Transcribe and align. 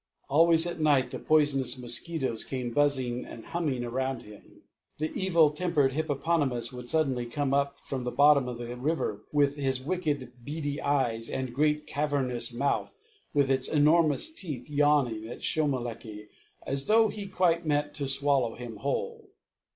Always 0.29 0.65
at 0.65 0.79
night 0.79 1.11
the 1.11 1.19
poisonous 1.19 1.77
mosquitoes 1.77 2.43
came 2.43 2.71
buzzing 2.73 3.23
and 3.23 3.45
humming 3.45 3.83
around 3.83 4.23
him. 4.23 4.63
The 4.97 5.13
evil 5.13 5.51
tempered 5.51 5.93
hippopotamus 5.93 6.73
would 6.73 6.89
suddenly 6.89 7.27
come 7.27 7.53
up 7.53 7.77
from 7.77 8.03
the 8.03 8.09
bottom 8.09 8.47
of 8.47 8.57
the 8.57 8.75
river 8.75 9.21
with 9.31 9.57
his 9.57 9.79
wicked 9.79 10.33
beady 10.43 10.81
eyes, 10.81 11.29
and 11.29 11.53
great 11.53 11.85
cavernous 11.85 12.51
mouth, 12.51 12.95
with 13.35 13.51
its 13.51 13.67
enormous 13.69 14.33
teeth, 14.33 14.67
yawning 14.71 15.27
at 15.27 15.43
Shomolekae 15.43 16.29
as 16.65 16.87
though 16.87 17.09
he 17.09 17.27
quite 17.27 17.67
meant 17.67 17.93
to 17.93 18.07
swallow 18.09 18.55
him 18.55 18.77
whole. 18.77 19.29